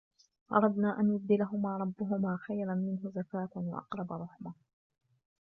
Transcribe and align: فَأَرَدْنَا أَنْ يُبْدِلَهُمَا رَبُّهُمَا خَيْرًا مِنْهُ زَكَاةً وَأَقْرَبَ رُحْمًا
فَأَرَدْنَا 0.49 0.99
أَنْ 0.99 1.11
يُبْدِلَهُمَا 1.15 1.77
رَبُّهُمَا 1.77 2.37
خَيْرًا 2.47 2.75
مِنْهُ 2.75 3.11
زَكَاةً 3.15 3.49
وَأَقْرَبَ 3.55 4.13
رُحْمًا 4.13 4.53